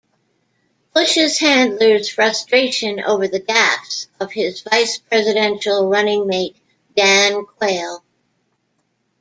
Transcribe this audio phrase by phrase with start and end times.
[0.95, 6.55] Bush's handlers' frustration over the gaffes of his vice presidential running-mate
[6.97, 8.03] Dan Quayle.